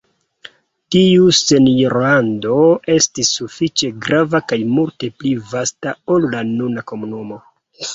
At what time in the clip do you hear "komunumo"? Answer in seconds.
6.93-7.45